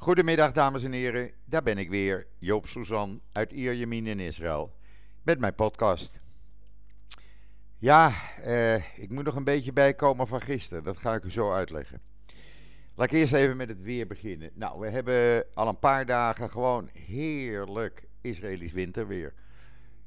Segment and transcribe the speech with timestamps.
[0.00, 4.74] Goedemiddag dames en heren, daar ben ik weer, Joop Suzan uit Ierjemien in Israël,
[5.22, 6.20] met mijn podcast.
[7.76, 11.52] Ja, eh, ik moet nog een beetje bijkomen van gisteren, dat ga ik u zo
[11.52, 12.00] uitleggen.
[12.94, 14.50] Laat ik eerst even met het weer beginnen.
[14.54, 19.34] Nou, we hebben al een paar dagen gewoon heerlijk Israëlisch winterweer.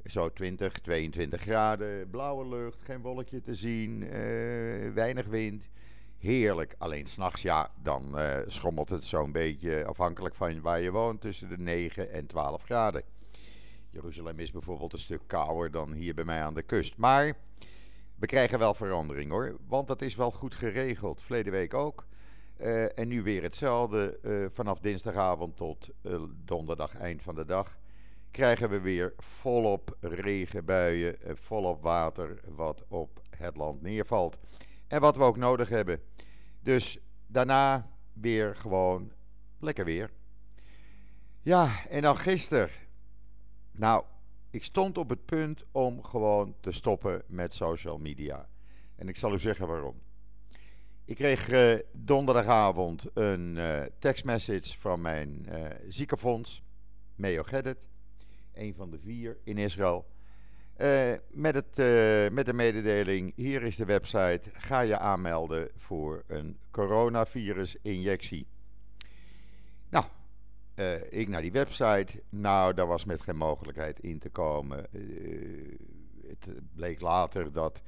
[0.06, 5.70] Zo 20, 22 graden, blauwe lucht, geen wolkje te zien, eh, weinig wind.
[6.22, 6.76] Heerlijk.
[6.78, 11.50] Alleen s'nachts, ja, dan eh, schommelt het zo'n beetje afhankelijk van waar je woont tussen
[11.50, 13.04] de 9 en 12 graden.
[13.90, 16.98] Jeruzalem is bijvoorbeeld een stuk kouder dan hier bij mij aan de kust.
[16.98, 17.34] Maar
[18.16, 21.22] we krijgen wel verandering hoor, want dat is wel goed geregeld.
[21.22, 22.06] Verleden week ook.
[22.58, 24.20] Eh, en nu weer hetzelfde.
[24.24, 25.90] Eh, vanaf dinsdagavond tot
[26.46, 27.76] donderdag, eind van de dag
[28.32, 34.40] krijgen we weer volop regenbuien, volop water wat op het land neervalt.
[34.92, 36.02] En wat we ook nodig hebben.
[36.60, 39.12] Dus daarna weer gewoon
[39.60, 40.12] lekker weer.
[41.42, 42.70] Ja, en dan gisteren.
[43.72, 44.04] Nou,
[44.50, 48.50] ik stond op het punt om gewoon te stoppen met social media.
[48.96, 50.02] En ik zal u zeggen waarom.
[51.06, 56.64] Ik kreeg uh, donderdagavond een uh, tekstmessage van mijn uh, ziekenfonds,
[57.16, 57.44] Meo
[58.54, 60.06] een van de vier in Israël.
[60.78, 64.42] Uh, met, het, uh, met de mededeling: hier is de website.
[64.54, 68.48] Ga je aanmelden voor een coronavirus-injectie.
[69.90, 70.06] Nou,
[70.76, 72.24] uh, ik naar die website.
[72.30, 74.88] Nou, daar was met geen mogelijkheid in te komen.
[76.28, 77.82] het bleek later dat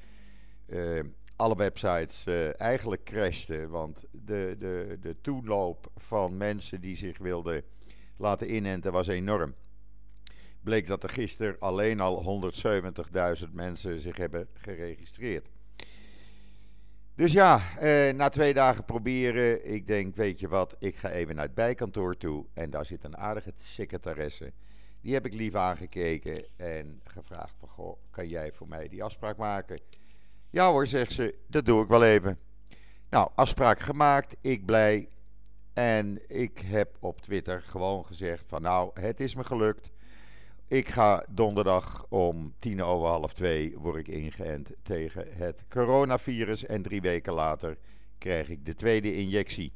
[1.36, 2.26] alle websites
[2.58, 3.70] eigenlijk crashten.
[3.70, 7.64] Want de, de, de toeloop van mensen die zich wilden
[8.18, 9.54] laten inenten was enorm
[10.64, 12.42] bleek dat er gisteren alleen al
[13.46, 15.48] 170.000 mensen zich hebben geregistreerd.
[17.16, 21.36] Dus ja, eh, na twee dagen proberen, ik denk, weet je wat, ik ga even
[21.36, 22.46] naar het bijkantoor toe.
[22.54, 24.52] En daar zit een aardige secretaresse.
[25.02, 29.38] Die heb ik lief aangekeken en gevraagd van, goh, kan jij voor mij die afspraak
[29.38, 29.80] maken?
[30.50, 32.40] Ja hoor, zegt ze, dat doe ik wel even.
[33.10, 35.08] Nou, afspraak gemaakt, ik blij.
[35.74, 39.92] En ik heb op Twitter gewoon gezegd van, nou, het is me gelukt.
[40.68, 46.66] Ik ga donderdag om tien over half twee word ik ingeënt tegen het coronavirus.
[46.66, 47.78] En drie weken later
[48.18, 49.74] krijg ik de tweede injectie.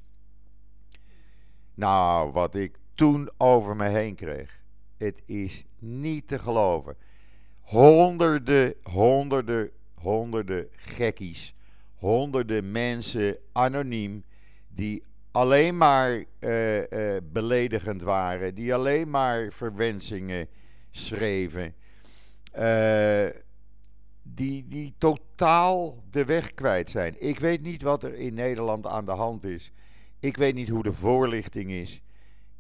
[1.74, 4.64] Nou, wat ik toen over me heen kreeg.
[4.98, 6.96] Het is niet te geloven.
[7.62, 11.56] Honderden, honderden, honderden gekkies.
[11.96, 14.24] Honderden mensen anoniem
[14.68, 18.56] die alleen maar uh, uh, beledigend waren.
[18.56, 20.48] Die alleen maar verwensingen
[20.98, 21.76] schreven.
[22.60, 23.26] Uh,
[24.24, 27.16] die, die totaal de weg kwijt zijn.
[27.20, 29.72] Ik weet niet wat er in Nederland aan de hand is.
[30.20, 32.02] Ik weet niet hoe de voorlichting is.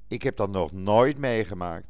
[0.07, 1.87] Ik heb dat nog nooit meegemaakt.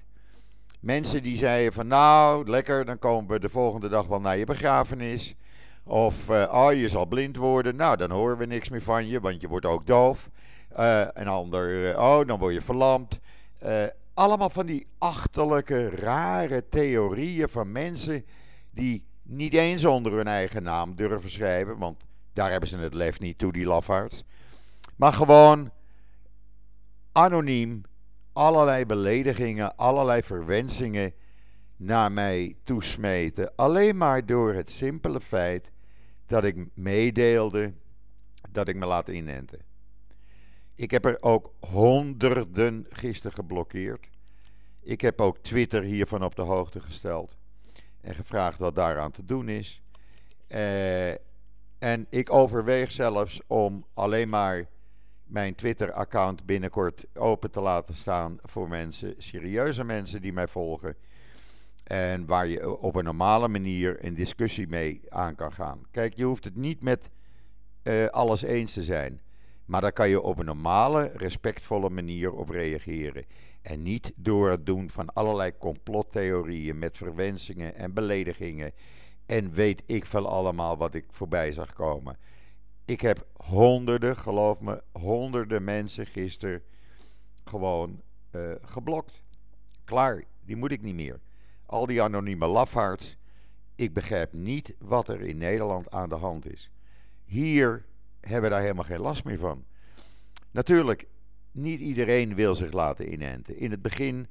[0.80, 4.46] Mensen die zeiden van nou, lekker, dan komen we de volgende dag wel naar je
[4.46, 5.36] begrafenis.
[5.84, 7.76] Of, uh, oh, je zal blind worden.
[7.76, 10.30] Nou, dan horen we niks meer van je, want je wordt ook doof.
[10.80, 13.20] Uh, een ander, oh, dan word je verlamd.
[14.18, 18.26] Allemaal van die achterlijke, rare theorieën van mensen
[18.72, 23.20] die niet eens onder hun eigen naam durven schrijven, want daar hebben ze het lef
[23.20, 24.24] niet toe, die lafaards.
[24.96, 25.72] Maar gewoon
[27.12, 27.82] anoniem
[28.34, 31.14] allerlei beledigingen, allerlei verwensingen
[31.76, 33.56] naar mij toesmeten.
[33.56, 35.72] Alleen maar door het simpele feit
[36.26, 37.74] dat ik meedeelde
[38.50, 39.67] dat ik me laat inenten.
[40.78, 44.10] Ik heb er ook honderden gisteren geblokkeerd.
[44.82, 47.38] Ik heb ook Twitter hiervan op de hoogte gesteld.
[48.02, 49.82] En gevraagd wat daaraan te doen is.
[50.48, 51.10] Uh,
[51.80, 54.66] en ik overweeg zelfs om alleen maar
[55.24, 60.96] mijn Twitter-account binnenkort open te laten staan voor mensen, serieuze mensen die mij volgen.
[61.84, 65.86] En waar je op een normale manier een discussie mee aan kan gaan.
[65.92, 67.10] Kijk, je hoeft het niet met
[67.84, 69.22] uh, alles eens te zijn.
[69.68, 73.26] Maar daar kan je op een normale, respectvolle manier op reageren.
[73.62, 78.72] En niet door het doen van allerlei complottheorieën met verwensingen en beledigingen.
[79.26, 82.18] En weet ik veel allemaal wat ik voorbij zag komen.
[82.86, 86.62] Ik heb honderden, geloof me, honderden mensen gisteren
[87.44, 88.02] gewoon
[88.32, 89.24] uh, geblokt.
[89.84, 91.20] Klaar, die moet ik niet meer.
[91.66, 93.18] Al die anonieme lafaards.
[93.76, 96.72] Ik begrijp niet wat er in Nederland aan de hand is.
[97.26, 97.86] Hier
[98.28, 99.66] hebben daar helemaal geen last meer van.
[100.52, 101.08] Natuurlijk,
[101.52, 103.58] niet iedereen wil zich laten inenten.
[103.58, 104.28] In het begin,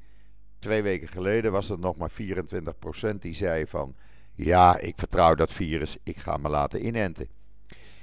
[0.58, 3.94] twee weken geleden, was het nog maar 24% die zei van...
[4.34, 7.28] Ja, ik vertrouw dat virus, ik ga me laten inenten.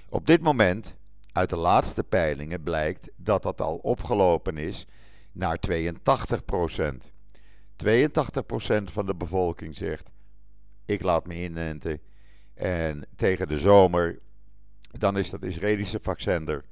[0.10, 0.96] Op dit moment,
[1.32, 4.88] uit de laatste peilingen, blijkt dat dat al opgelopen is
[5.32, 7.12] naar 82 procent.
[7.76, 10.10] 82 procent van de bevolking zegt:
[10.86, 12.02] Ik laat me inenten.
[12.54, 14.20] En tegen de zomer,
[15.00, 16.64] dan is dat Israëlische vaccin er.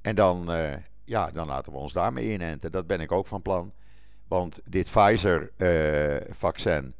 [0.00, 0.72] En dan, uh,
[1.04, 2.72] ja, dan laten we ons daarmee inenten.
[2.72, 3.72] Dat ben ik ook van plan.
[4.28, 6.94] Want dit Pfizer-vaccin,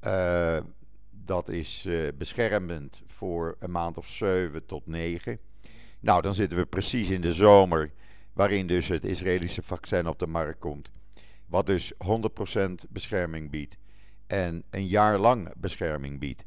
[0.00, 0.62] uh, uh,
[1.10, 1.88] dat is
[2.18, 5.38] beschermend voor een maand of 7 tot 9.
[6.00, 7.90] Nou, dan zitten we precies in de zomer,
[8.32, 10.90] waarin dus het Israëlische vaccin op de markt komt.
[11.46, 11.96] Wat dus 100%
[12.88, 13.76] bescherming biedt
[14.26, 16.44] en een jaar lang bescherming biedt.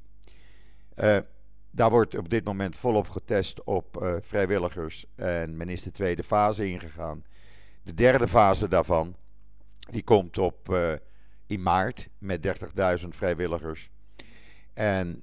[1.72, 6.24] Daar wordt op dit moment volop getest op uh, vrijwilligers en men is de tweede
[6.24, 7.24] fase ingegaan.
[7.84, 9.16] De derde fase daarvan,
[9.92, 10.92] die komt op uh,
[11.48, 12.48] in maart met
[13.02, 13.90] 30.000 vrijwilligers.
[14.74, 15.20] En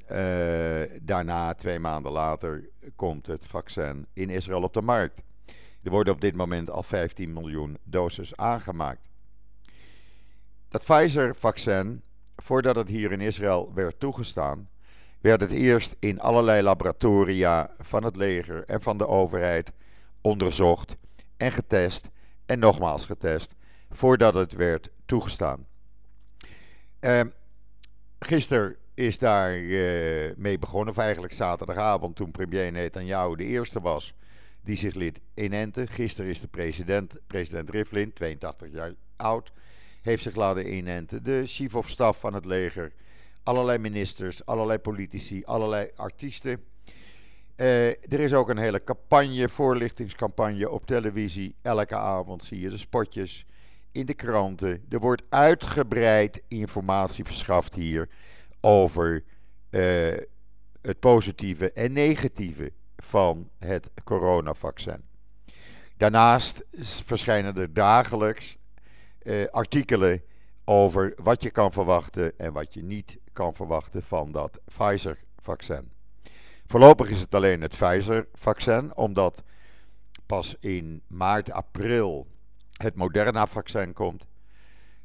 [1.02, 5.22] daarna, twee maanden later, komt het vaccin in Israël op de markt.
[5.84, 9.08] Er worden op dit moment al 15 miljoen doses aangemaakt.
[10.68, 12.02] Dat Pfizer-vaccin,
[12.36, 14.68] voordat het hier in Israël werd toegestaan,
[15.24, 19.72] werd het eerst in allerlei laboratoria van het leger en van de overheid
[20.20, 20.96] onderzocht
[21.36, 22.10] en getest
[22.46, 23.54] en nogmaals getest
[23.90, 25.66] voordat het werd toegestaan.
[27.00, 27.20] Uh,
[28.18, 34.14] gisteren is daar uh, mee begonnen, of eigenlijk zaterdagavond, toen premier Netanyahu de eerste was
[34.62, 35.88] die zich liet inenten.
[35.88, 39.52] Gisteren is de president, president Rivlin, 82 jaar oud,
[40.02, 41.22] heeft zich laten inenten.
[41.22, 42.92] De chief of staff van het leger,
[43.44, 46.64] allerlei ministers, allerlei politici, allerlei artiesten.
[47.56, 51.54] Uh, er is ook een hele campagne, voorlichtingscampagne op televisie.
[51.62, 53.46] Elke avond zie je de spotjes
[53.92, 54.84] in de kranten.
[54.88, 58.08] Er wordt uitgebreid informatie verschaft hier
[58.60, 59.24] over
[59.70, 60.12] uh,
[60.82, 65.02] het positieve en negatieve van het coronavaccin.
[65.96, 66.64] Daarnaast
[67.04, 68.56] verschijnen er dagelijks
[69.22, 70.22] uh, artikelen
[70.64, 75.90] over wat je kan verwachten en wat je niet kan verwachten van dat Pfizer-vaccin.
[76.66, 79.42] Voorlopig is het alleen het Pfizer-vaccin, omdat
[80.26, 82.26] pas in maart, april
[82.72, 84.26] het Moderna-vaccin komt.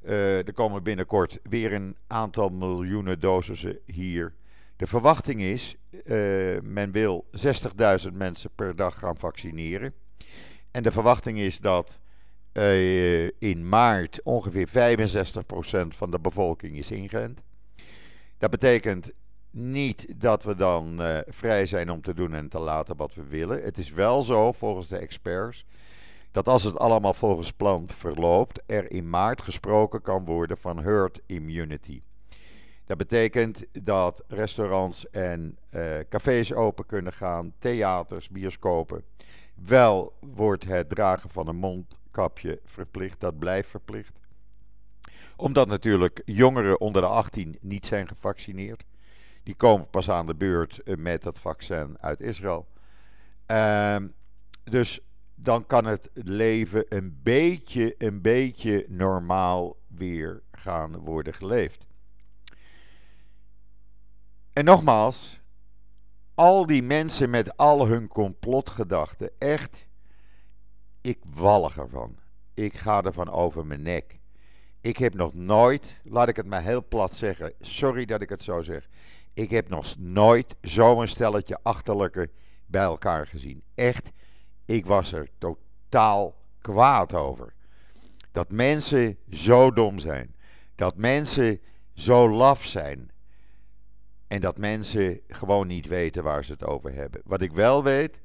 [0.02, 4.34] Uh, er komen binnenkort weer een aantal miljoenen dosissen hier.
[4.76, 7.26] De verwachting is, uh, men wil
[8.06, 9.94] 60.000 mensen per dag gaan vaccineren.
[10.72, 12.00] En de verwachting is dat
[12.60, 17.44] uh, in maart ongeveer 65% van de bevolking is ingeënt.
[18.38, 19.12] Dat betekent
[19.52, 23.24] niet dat we dan uh, vrij zijn om te doen en te laten wat we
[23.24, 23.64] willen.
[23.64, 25.66] Het is wel zo, volgens de experts,
[26.32, 31.20] dat als het allemaal volgens plan verloopt, er in maart gesproken kan worden van herd
[31.26, 32.02] immunity.
[32.86, 39.04] Dat betekent dat restaurants en uh, cafés open kunnen gaan, theaters, bioscopen.
[39.56, 41.56] Wel wordt het dragen van een
[42.10, 44.20] mondkapje verplicht, dat blijft verplicht.
[45.36, 48.86] Omdat natuurlijk jongeren onder de 18 niet zijn gevaccineerd.
[49.44, 52.68] Die komen pas aan de beurt eh, met dat vaccin uit Israël.
[53.52, 53.98] Uh,
[54.64, 55.00] dus
[55.36, 61.88] dan kan het leven een beetje, een beetje normaal weer gaan worden geleefd.
[64.54, 65.42] En nogmaals,
[66.36, 69.88] al die mensen met al hun complotgedachten, echt,
[71.01, 72.18] ik walg ervan.
[72.54, 74.19] Ik ga ervan over mijn nek.
[74.82, 78.44] Ik heb nog nooit, laat ik het maar heel plat zeggen, sorry dat ik het
[78.44, 78.88] zo zeg.
[79.34, 82.29] Ik heb nog nooit zo'n stelletje achterlijke
[82.65, 83.63] bij elkaar gezien.
[83.75, 84.12] Echt,
[84.65, 87.53] ik was er totaal kwaad over.
[88.32, 90.36] Dat mensen zo dom zijn.
[90.75, 91.62] Dat mensen
[91.94, 93.12] zo laf zijn.
[94.27, 97.22] En dat mensen gewoon niet weten waar ze het over hebben.
[97.24, 98.20] Wat ik wel weet,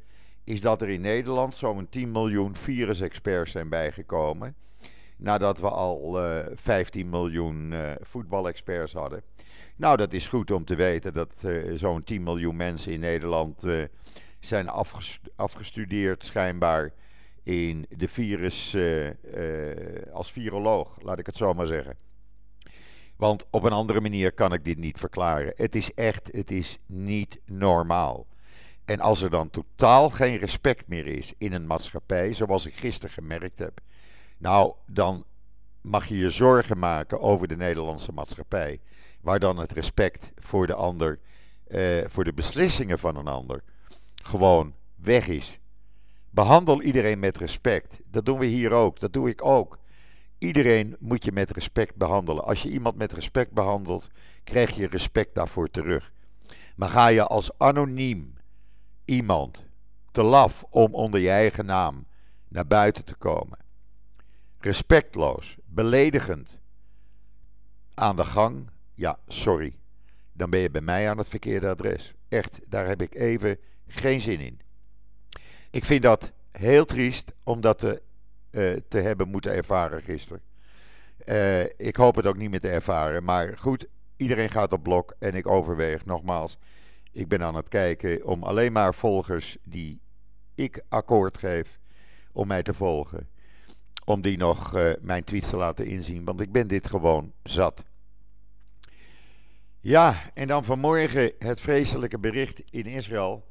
[0.44, 4.56] is dat er in Nederland zo'n 10 miljoen virusexperts zijn bijgekomen.
[5.16, 9.22] Nadat we al uh, 15 miljoen uh, voetbalexperts hadden.
[9.76, 13.62] Nou, dat is goed om te weten dat uh, zo'n 10 miljoen mensen in Nederland
[14.40, 14.68] zijn
[15.36, 16.92] afgestudeerd, schijnbaar,
[17.42, 18.76] in de virus
[20.12, 21.96] als viroloog, laat ik het zo maar zeggen.
[23.16, 25.52] Want op een andere manier kan ik dit niet verklaren.
[25.56, 28.26] Het is echt, het is niet normaal.
[28.84, 33.14] En als er dan totaal geen respect meer is in een maatschappij, zoals ik gisteren
[33.14, 33.80] gemerkt heb,
[34.38, 35.24] nou, dan
[35.80, 38.80] mag je je zorgen maken over de Nederlandse maatschappij.
[39.20, 41.18] Waar dan het respect voor de ander,
[41.66, 43.62] eh, voor de beslissingen van een ander,
[44.14, 45.58] gewoon weg is.
[46.30, 48.00] Behandel iedereen met respect.
[48.04, 49.78] Dat doen we hier ook, dat doe ik ook.
[50.38, 52.44] Iedereen moet je met respect behandelen.
[52.44, 54.08] Als je iemand met respect behandelt,
[54.44, 56.12] krijg je respect daarvoor terug.
[56.76, 58.33] Maar ga je als anoniem
[59.04, 59.66] iemand
[60.10, 62.06] te laf om onder je eigen naam
[62.48, 63.58] naar buiten te komen,
[64.58, 66.58] respectloos, beledigend
[67.94, 69.74] aan de gang, ja, sorry.
[70.32, 72.14] Dan ben je bij mij aan het verkeerde adres.
[72.28, 74.60] Echt, daar heb ik even geen zin in.
[75.70, 78.02] Ik vind dat heel triest om dat te,
[78.50, 80.42] uh, te hebben moeten ervaren gisteren.
[81.26, 83.24] Uh, ik hoop het ook niet meer te ervaren.
[83.24, 85.14] Maar goed, iedereen gaat op blok.
[85.18, 86.58] En ik overweeg nogmaals.
[87.14, 90.00] Ik ben aan het kijken om alleen maar volgers die
[90.54, 91.78] ik akkoord geef
[92.32, 93.28] om mij te volgen.
[94.04, 96.24] Om die nog uh, mijn tweets te laten inzien.
[96.24, 97.84] Want ik ben dit gewoon zat.
[99.80, 103.46] Ja, en dan vanmorgen het vreselijke bericht in Israël.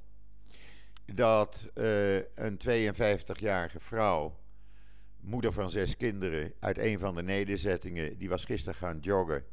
[1.05, 4.39] Dat uh, een 52-jarige vrouw,
[5.19, 9.45] moeder van zes kinderen, uit een van de nederzettingen, die was gisteren gaan joggen.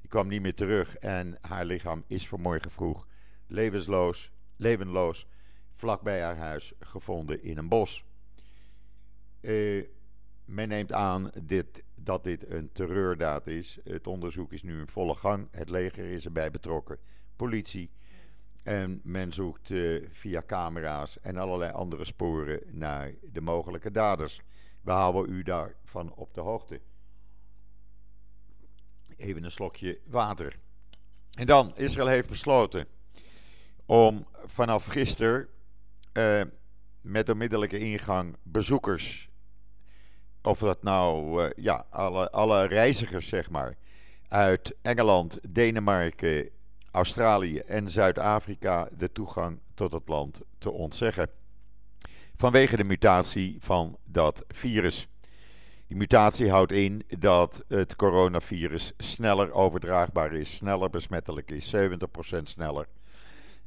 [0.00, 3.06] Die kwam niet meer terug en haar lichaam is vanmorgen vroeg
[3.50, 5.26] levensloos, levenloos
[5.72, 8.04] vlakbij haar huis gevonden in een bos.
[9.40, 9.84] Uh,
[10.44, 13.78] men neemt aan dit, dat dit een terreurdaad is.
[13.84, 15.48] Het onderzoek is nu in volle gang.
[15.50, 16.98] Het leger is erbij betrokken,
[17.36, 17.90] politie.
[18.62, 24.40] En men zoekt uh, via camera's en allerlei andere sporen naar de mogelijke daders.
[24.80, 26.80] We houden u daarvan op de hoogte.
[29.16, 30.56] Even een slokje water.
[31.38, 32.86] En dan, Israël heeft besloten
[33.90, 35.48] om vanaf gisteren
[36.12, 36.42] uh,
[37.00, 39.30] met onmiddellijke ingang bezoekers
[40.42, 43.76] of dat nou, uh, ja, alle, alle reizigers, zeg maar,
[44.28, 46.48] uit Engeland, Denemarken,
[46.90, 51.28] Australië en Zuid-Afrika de toegang tot het land te ontzeggen.
[52.36, 55.08] Vanwege de mutatie van dat virus.
[55.86, 62.86] Die mutatie houdt in dat het coronavirus sneller overdraagbaar is, sneller besmettelijk is, 70% sneller.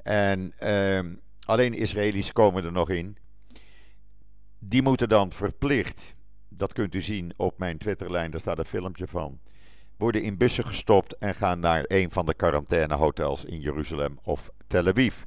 [0.03, 0.99] En uh,
[1.45, 3.17] alleen Israëli's komen er nog in.
[4.59, 6.15] Die moeten dan verplicht
[6.55, 9.39] dat kunt u zien op mijn Twitterlijn, daar staat een filmpje van.
[9.97, 14.87] Worden in bussen gestopt en gaan naar een van de quarantainehotels in Jeruzalem of Tel
[14.87, 15.21] Aviv.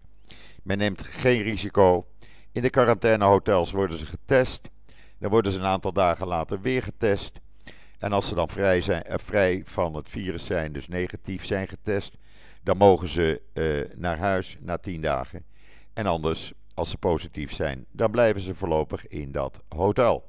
[0.63, 2.07] Men neemt geen risico.
[2.53, 4.71] In de quarantainehotels worden ze getest.
[5.19, 7.41] Dan worden ze een aantal dagen later weer getest.
[7.99, 11.69] En als ze dan vrij, zijn, eh, vrij van het virus zijn, dus negatief zijn
[11.69, 12.17] getest,
[12.67, 15.45] dan mogen ze uh, naar huis na 10 dagen.
[15.93, 20.25] En anders, als ze positief zijn, dan blijven ze voorlopig in dat hotel.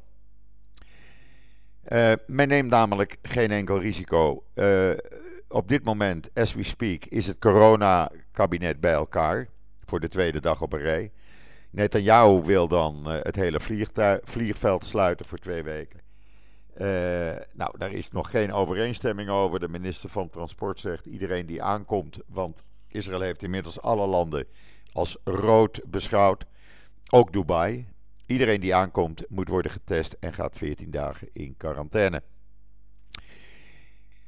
[1.88, 4.44] Uh, men neemt namelijk geen enkel risico.
[4.56, 4.92] Uh,
[5.48, 9.48] op dit moment, as we speak, is het corona-kabinet bij elkaar.
[9.86, 11.12] Voor de tweede dag op een rij.
[11.70, 13.60] Netanyahu wil dan uh, het hele
[14.24, 16.07] vliegveld sluiten voor twee weken.
[17.54, 19.60] Nou, daar is nog geen overeenstemming over.
[19.60, 24.46] De minister van Transport zegt iedereen die aankomt, want Israël heeft inmiddels alle landen
[24.92, 26.46] als rood beschouwd.
[27.10, 27.88] Ook Dubai.
[28.26, 32.22] Iedereen die aankomt moet worden getest en gaat 14 dagen in quarantaine.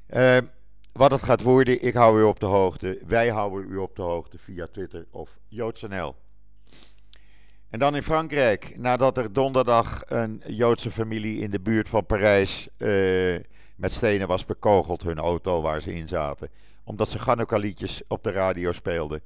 [0.10, 0.38] Uh,
[0.92, 3.00] wat het gaat worden, ik hou u op de hoogte.
[3.08, 6.16] Wij houden u op de hoogte via Twitter of JoodsNL.
[7.70, 12.68] En dan in Frankrijk, nadat er donderdag een Joodse familie in de buurt van Parijs
[12.78, 13.40] uh,
[13.76, 16.50] met stenen was bekogeld, hun auto waar ze in zaten,
[16.84, 19.22] omdat ze Chanukka-liedjes op de radio speelden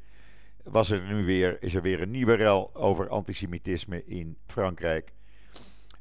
[0.64, 5.12] was er nu weer, is er weer een nieuwe rel over antisemitisme in Frankrijk.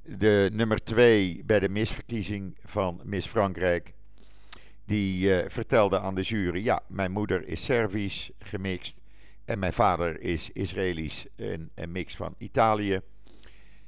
[0.02, 3.92] De nummer twee bij de misverkiezing van Miss Frankrijk.
[4.84, 9.01] Die uh, vertelde aan de jury: Ja, mijn moeder is Servisch gemixt.
[9.44, 13.00] En mijn vader is Israëlisch, een, een mix van Italië.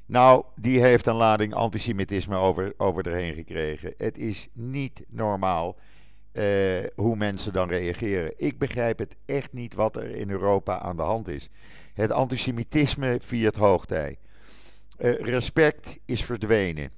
[0.07, 3.95] Nou, die heeft een lading antisemitisme over, over erheen gekregen.
[3.97, 5.77] Het is niet normaal
[6.33, 8.33] uh, hoe mensen dan reageren.
[8.37, 11.49] Ik begrijp het echt niet wat er in Europa aan de hand is.
[11.95, 14.19] Het antisemitisme viert hoogtij.
[14.99, 16.91] Uh, respect is verdwenen.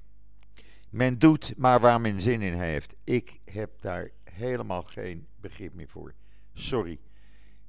[0.89, 2.95] Men doet maar waar men zin in heeft.
[3.03, 6.13] Ik heb daar helemaal geen begrip meer voor.
[6.53, 6.99] Sorry.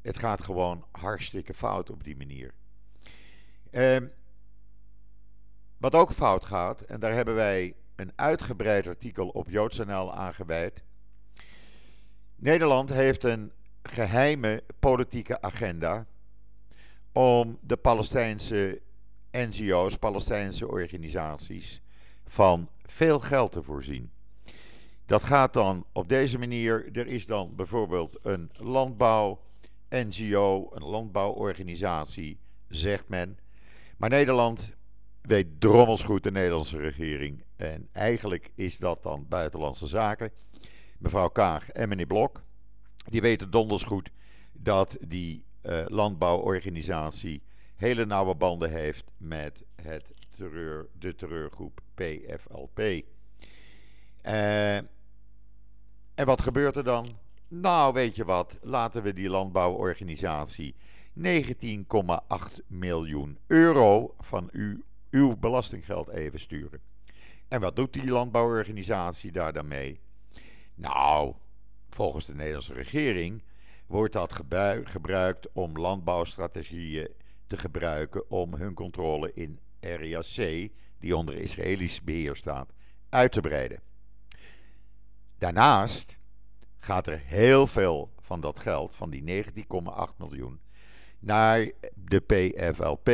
[0.08, 2.54] Het gaat gewoon hartstikke fout op die manier.
[3.70, 3.96] Uh,
[5.76, 10.82] wat ook fout gaat, en daar hebben wij een uitgebreid artikel op JoodsNL aangeweid
[12.40, 16.06] Nederland heeft een geheime politieke agenda
[17.12, 18.80] om de Palestijnse
[19.30, 21.80] NGO's, Palestijnse organisaties,
[22.26, 24.10] van veel geld te voorzien.
[25.06, 26.88] Dat gaat dan op deze manier.
[26.92, 28.50] Er is dan bijvoorbeeld een
[29.88, 33.38] landbouw-NGO, een landbouworganisatie, zegt men.
[33.96, 34.76] Maar Nederland
[35.20, 37.44] weet drommels goed de Nederlandse regering.
[37.56, 40.30] En eigenlijk is dat dan buitenlandse zaken
[40.98, 42.42] mevrouw Kaag en meneer Blok.
[43.08, 44.10] Die weten donders goed
[44.52, 47.42] dat die uh, landbouworganisatie
[47.76, 52.78] hele nauwe banden heeft met het terreur, de terreurgroep PFLP.
[52.78, 57.18] Uh, en wat gebeurt er dan?
[57.48, 58.58] Nou, weet je wat?
[58.60, 60.74] Laten we die landbouworganisatie
[61.18, 61.26] 19,8
[62.66, 66.80] miljoen euro van u, uw belastinggeld even sturen.
[67.48, 70.00] En wat doet die landbouworganisatie daar dan mee?
[70.74, 71.34] Nou,
[71.90, 73.42] volgens de Nederlandse regering
[73.86, 74.32] wordt dat
[74.84, 77.08] gebruikt om landbouwstrategieën
[77.46, 82.72] te gebruiken om hun controle in Area C, die onder Israëlisch beheer staat,
[83.08, 83.80] uit te breiden.
[85.38, 86.18] Daarnaast
[86.78, 90.60] gaat er heel veel van dat geld, van die 19,8 miljoen,
[91.18, 93.08] naar de PFLP.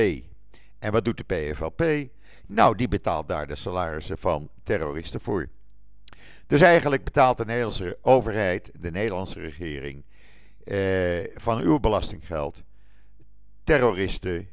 [0.79, 2.09] En wat doet de PFLP?
[2.47, 5.49] Nou, die betaalt daar de salarissen van terroristen voor.
[6.47, 10.05] Dus eigenlijk betaalt de Nederlandse overheid, de Nederlandse regering,
[10.65, 12.63] eh, van uw belastinggeld
[13.63, 14.49] terroristen,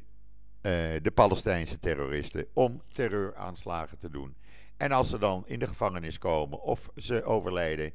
[0.60, 4.36] eh, de Palestijnse terroristen, om terreuraanslagen te doen.
[4.76, 7.92] En als ze dan in de gevangenis komen of ze overlijden,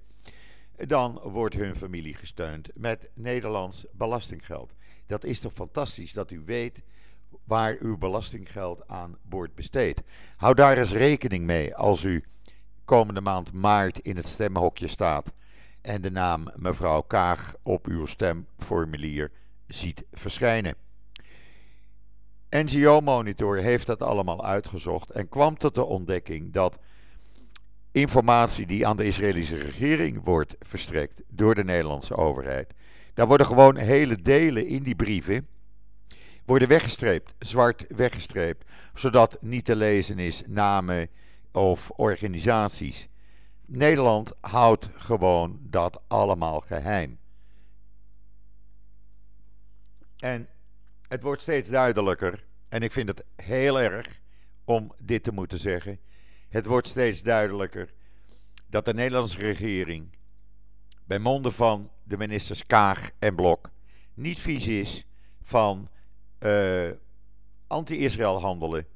[0.86, 4.74] dan wordt hun familie gesteund met Nederlands belastinggeld.
[5.06, 6.84] Dat is toch fantastisch dat u weet
[7.44, 10.04] waar uw belastinggeld aan wordt besteed.
[10.36, 12.24] Hou daar eens rekening mee als u
[12.86, 15.34] komende maand maart in het stemhokje staat
[15.82, 19.32] en de naam mevrouw Kaag op uw stemformulier
[19.68, 20.76] ziet verschijnen.
[22.50, 26.78] NGO Monitor heeft dat allemaal uitgezocht en kwam tot de ontdekking dat
[28.00, 32.74] informatie die aan de Israëlische regering wordt verstrekt door de Nederlandse overheid,
[33.14, 35.48] daar worden gewoon hele delen in die brieven
[36.46, 41.10] worden weggestreept, zwart weggestreept, zodat niet te lezen is namen
[41.52, 43.08] of organisaties.
[43.66, 47.20] Nederland houdt gewoon dat allemaal geheim.
[50.18, 50.48] En
[51.08, 54.22] het wordt steeds duidelijker, en ik vind het heel erg
[54.66, 56.00] om dit te moeten zeggen.
[56.58, 57.94] Het wordt steeds duidelijker
[58.68, 60.10] dat de Nederlandse regering
[61.06, 63.70] bij monden van de ministers Kaag en Blok
[64.14, 65.06] niet vies is
[65.42, 65.90] van
[66.40, 66.90] uh,
[67.68, 68.88] anti-Israël handelen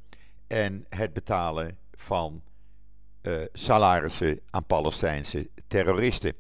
[0.48, 2.44] en het betalen van
[3.22, 6.34] uh, salarissen aan Palestijnse terroristen.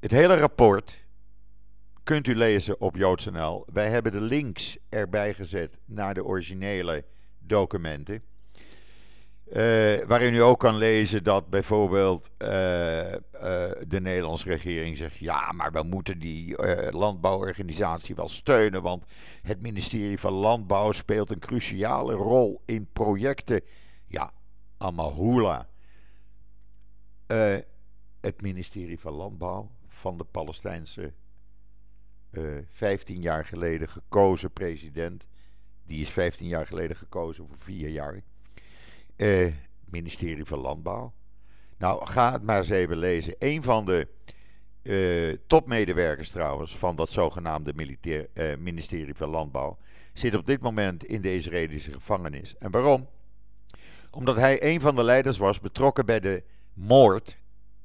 [0.00, 1.06] Het hele rapport
[2.02, 3.66] kunt u lezen op JoodsNL.
[3.72, 7.04] Wij hebben de links erbij gezet naar de originele
[7.38, 8.31] documenten.
[9.52, 13.14] Uh, waarin u ook kan lezen dat bijvoorbeeld uh, uh,
[13.86, 16.56] de Nederlandse regering zegt: ja, maar we moeten die
[16.90, 19.04] landbouworganisatie wel steunen, want
[19.42, 23.60] het ministerie van Landbouw speelt een cruciale rol in projecten.
[24.06, 24.32] Ja,
[24.78, 25.68] Amahula.
[28.20, 31.12] het ministerie van Landbouw van de Palestijnse
[32.68, 35.26] 15 jaar geleden gekozen president.
[35.86, 38.22] Die is 15 jaar geleden gekozen voor vier jaar
[39.16, 39.52] eh,
[39.84, 41.12] ministerie van Landbouw.
[41.78, 43.34] Nou, ga het maar eens even lezen.
[43.38, 44.08] Een van de
[44.82, 49.78] uh, topmedewerkers trouwens van dat zogenaamde militair, uh, ministerie van Landbouw
[50.12, 52.56] zit op dit moment in de Israëlische gevangenis.
[52.58, 53.08] En waarom?
[54.10, 57.38] Omdat hij een van de leiders was betrokken bij de moord,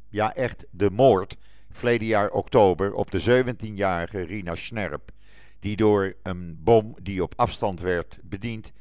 [0.09, 1.37] ja echt de moord,
[1.71, 5.11] verleden jaar oktober op de 17-jarige Rina Schnerp,
[5.59, 8.71] die door een bom die op afstand werd bediend,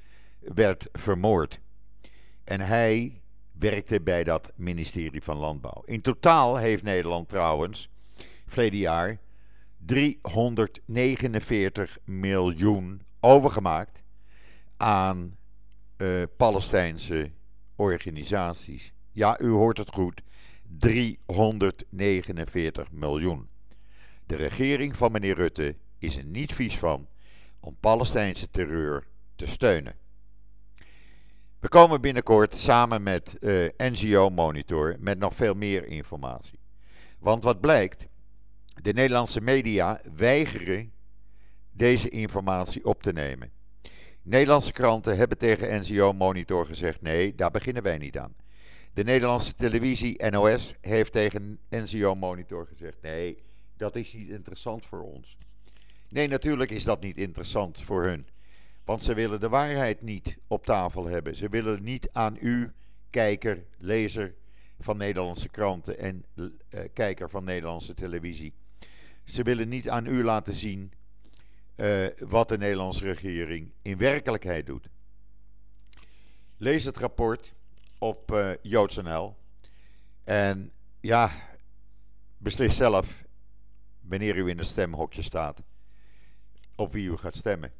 [0.40, 1.60] werd vermoord.
[2.46, 3.20] En hij
[3.52, 5.82] werkte bij dat ministerie van Landbouw.
[5.84, 7.88] In totaal heeft Nederland trouwens
[8.46, 9.18] verleden jaar
[9.76, 14.02] 349 miljoen overgemaakt
[14.76, 15.36] aan
[15.96, 17.30] uh, Palestijnse
[17.76, 18.92] organisaties.
[19.12, 20.22] Ja, u hoort het goed.
[20.78, 23.48] 349 miljoen.
[24.26, 27.08] De regering van meneer Rutte is er niet vies van
[27.60, 29.06] om Palestijnse terreur
[29.36, 29.94] te steunen.
[31.60, 36.58] We komen binnenkort samen met eh, NGO Monitor met nog veel meer informatie.
[37.18, 38.06] Want wat blijkt,
[38.82, 40.92] de Nederlandse media weigeren
[41.72, 43.50] deze informatie op te nemen.
[44.22, 48.34] Nederlandse kranten hebben tegen NGO Monitor gezegd: nee, daar beginnen wij niet aan.
[48.92, 53.42] De Nederlandse televisie NOS heeft tegen NGO Monitor gezegd: nee,
[53.76, 55.36] dat is niet interessant voor ons.
[56.08, 58.26] Nee, natuurlijk is dat niet interessant voor hun.
[58.86, 61.34] Want ze willen de waarheid niet op tafel hebben.
[61.34, 62.72] Ze willen niet aan u,
[63.10, 64.34] kijker, lezer
[64.78, 66.50] van Nederlandse kranten en uh,
[66.92, 68.54] kijker van Nederlandse televisie.
[69.24, 70.92] Ze willen niet aan u laten zien
[71.76, 74.88] uh, wat de Nederlandse regering in werkelijkheid doet.
[76.56, 77.54] Lees het rapport
[77.98, 79.36] op uh, JoodsNL.
[80.24, 81.30] En ja,
[82.38, 83.24] beslis zelf
[84.00, 85.62] wanneer u in het stemhokje staat
[86.74, 87.72] op wie u gaat stemmen.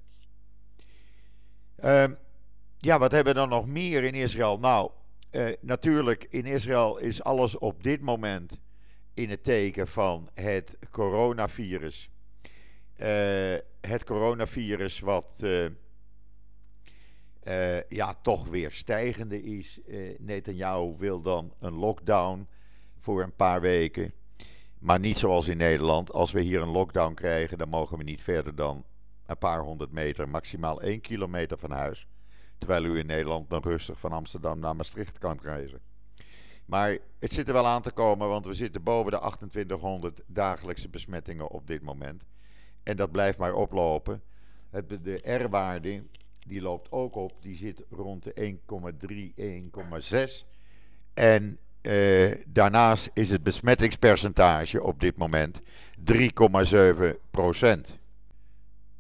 [1.85, 2.05] Uh,
[2.79, 4.59] ja, wat hebben we dan nog meer in Israël?
[4.59, 4.91] Nou,
[5.37, 8.61] Uh, natuurlijk, in Israël is alles op dit moment
[9.15, 12.11] in het teken van het coronavirus.
[12.97, 15.67] Uh, het coronavirus wat uh,
[17.89, 19.81] ja, toch weer stijgende is.
[20.19, 22.49] Netanyahu wil dan een lockdown
[22.99, 24.13] voor een paar weken.
[24.79, 26.13] Maar niet zoals in Nederland.
[26.13, 28.85] Als we hier een lockdown krijgen, dan mogen we niet verder dan
[29.27, 32.07] een paar honderd meter, maximaal één kilometer van huis.
[32.59, 35.81] Terwijl u in Nederland nog rustig van Amsterdam naar Maastricht kan reizen.
[36.67, 40.89] Maar het zit er wel aan te komen, want we zitten boven de 2800 dagelijkse
[40.89, 42.25] besmettingen op dit moment.
[42.83, 44.23] En dat blijft maar oplopen.
[45.03, 46.03] de R-waarde
[46.47, 48.57] die loopt ook op, die zit rond de
[49.07, 49.35] 1,3,
[50.45, 50.47] 1,6.
[51.15, 55.63] En eh, daarnaast is het besmettingspercentage op dit moment
[56.13, 56.17] 3,7
[57.31, 57.99] procent.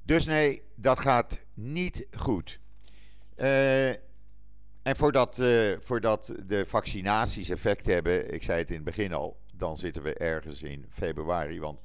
[0.06, 2.60] Dus nee, dat gaat niet goed.
[3.36, 9.12] Uh, en voordat, uh, voordat de vaccinaties effect hebben, ik zei het in het begin
[9.12, 11.60] al, dan zitten we ergens in februari.
[11.60, 11.80] Want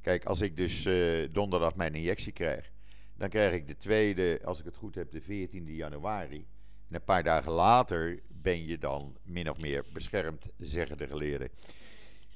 [0.00, 2.70] kijk, als ik dus uh, donderdag mijn injectie krijg,
[3.16, 6.46] dan krijg ik de tweede, als ik het goed heb, de 14e januari.
[6.88, 11.48] En een paar dagen later ben je dan min of meer beschermd, zeggen de geleerden.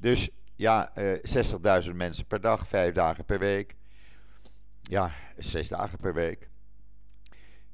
[0.00, 3.74] Dus ja, uh, 60.000 mensen per dag, vijf dagen per week.
[4.82, 6.50] Ja, zes dagen per week.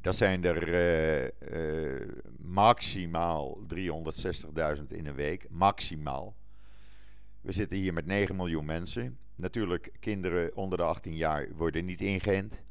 [0.01, 5.47] Dat zijn er uh, uh, maximaal 360.000 in een week.
[5.51, 6.37] Maximaal.
[7.41, 9.19] We zitten hier met 9 miljoen mensen.
[9.35, 12.63] Natuurlijk, kinderen onder de 18 jaar worden niet ingeënt.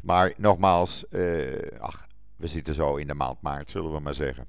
[0.00, 4.46] Maar nogmaals, uh, ach, we zitten zo in de maand maart, zullen we maar zeggen.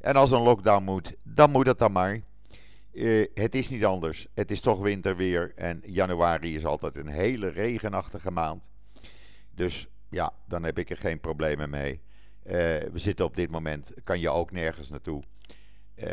[0.00, 2.20] En als een lockdown moet, dan moet het dan maar.
[3.34, 4.26] Het is niet anders.
[4.34, 5.52] Het is toch winterweer.
[5.54, 8.68] En januari is altijd een hele regenachtige maand.
[9.50, 12.00] Dus ja, dan heb ik er geen problemen mee.
[12.44, 15.22] Uh, we zitten op dit moment, kan je ook nergens naartoe.
[15.96, 16.08] Uh,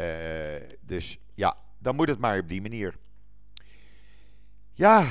[0.82, 2.96] dus ja, dan moet het maar op die manier.
[4.74, 5.06] Ja,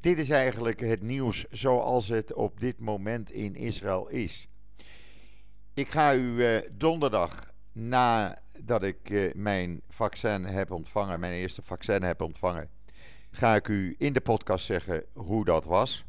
[0.00, 4.48] dit is eigenlijk het nieuws zoals het op dit moment in Israël is.
[5.74, 7.52] Ik ga u donderdag
[8.58, 12.70] nadat ik mijn vaccin heb ontvangen, mijn eerste vaccin heb ontvangen,
[13.30, 16.04] ga ik u in de podcast zeggen hoe dat was.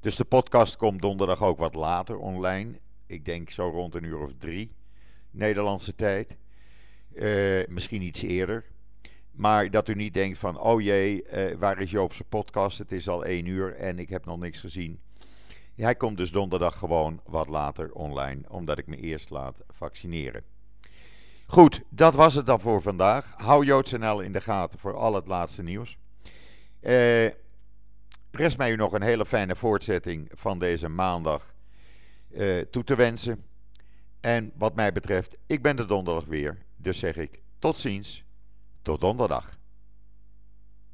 [0.00, 2.76] Dus de podcast komt donderdag ook wat later online.
[3.06, 4.74] Ik denk zo rond een uur of drie
[5.30, 6.36] Nederlandse tijd.
[7.12, 8.64] Uh, misschien iets eerder.
[9.32, 12.78] Maar dat u niet denkt van, oh jee, uh, waar is Joopse podcast?
[12.78, 15.00] Het is al één uur en ik heb nog niks gezien.
[15.74, 20.55] Hij komt dus donderdag gewoon wat later online, omdat ik me eerst laat vaccineren.
[21.46, 23.34] Goed, dat was het dan voor vandaag.
[23.36, 25.98] Hou JoodsNL in de gaten voor al het laatste nieuws.
[26.80, 27.30] Uh,
[28.30, 31.54] Rest mij u nog een hele fijne voortzetting van deze maandag
[32.30, 33.44] uh, toe te wensen.
[34.20, 36.58] En wat mij betreft, ik ben er donderdag weer.
[36.76, 38.24] Dus zeg ik tot ziens,
[38.82, 39.56] tot donderdag.